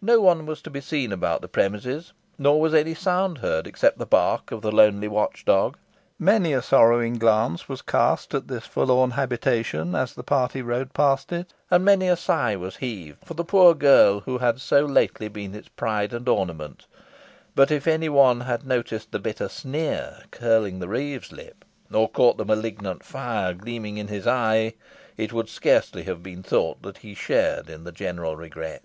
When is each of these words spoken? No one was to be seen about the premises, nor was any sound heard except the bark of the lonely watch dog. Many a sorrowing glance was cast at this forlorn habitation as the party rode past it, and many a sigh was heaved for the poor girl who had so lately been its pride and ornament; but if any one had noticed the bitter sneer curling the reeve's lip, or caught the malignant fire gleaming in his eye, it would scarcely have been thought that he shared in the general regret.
No 0.00 0.20
one 0.20 0.46
was 0.46 0.62
to 0.62 0.70
be 0.70 0.80
seen 0.80 1.10
about 1.10 1.42
the 1.42 1.48
premises, 1.48 2.12
nor 2.38 2.60
was 2.60 2.72
any 2.72 2.94
sound 2.94 3.38
heard 3.38 3.66
except 3.66 3.98
the 3.98 4.06
bark 4.06 4.52
of 4.52 4.62
the 4.62 4.70
lonely 4.70 5.08
watch 5.08 5.44
dog. 5.44 5.76
Many 6.20 6.52
a 6.52 6.62
sorrowing 6.62 7.14
glance 7.18 7.68
was 7.68 7.82
cast 7.82 8.32
at 8.32 8.46
this 8.46 8.64
forlorn 8.64 9.10
habitation 9.10 9.96
as 9.96 10.14
the 10.14 10.22
party 10.22 10.62
rode 10.62 10.94
past 10.94 11.32
it, 11.32 11.52
and 11.72 11.84
many 11.84 12.06
a 12.06 12.14
sigh 12.16 12.54
was 12.54 12.76
heaved 12.76 13.24
for 13.24 13.34
the 13.34 13.42
poor 13.42 13.74
girl 13.74 14.20
who 14.20 14.38
had 14.38 14.60
so 14.60 14.84
lately 14.84 15.26
been 15.26 15.52
its 15.56 15.66
pride 15.70 16.12
and 16.12 16.28
ornament; 16.28 16.86
but 17.56 17.72
if 17.72 17.88
any 17.88 18.08
one 18.08 18.42
had 18.42 18.64
noticed 18.64 19.10
the 19.10 19.18
bitter 19.18 19.48
sneer 19.48 20.22
curling 20.30 20.78
the 20.78 20.86
reeve's 20.86 21.32
lip, 21.32 21.64
or 21.92 22.08
caught 22.08 22.36
the 22.36 22.44
malignant 22.44 23.02
fire 23.04 23.52
gleaming 23.52 23.96
in 23.96 24.06
his 24.06 24.28
eye, 24.28 24.74
it 25.16 25.32
would 25.32 25.48
scarcely 25.48 26.04
have 26.04 26.22
been 26.22 26.44
thought 26.44 26.80
that 26.82 26.98
he 26.98 27.12
shared 27.16 27.68
in 27.68 27.82
the 27.82 27.90
general 27.90 28.36
regret. 28.36 28.84